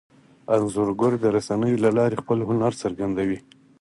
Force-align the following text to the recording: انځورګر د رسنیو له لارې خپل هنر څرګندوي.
انځورګر 0.55 1.11
د 1.19 1.25
رسنیو 1.35 1.81
له 1.85 1.89
لارې 1.97 2.19
خپل 2.23 2.39
هنر 2.49 2.73
څرګندوي. 2.83 3.39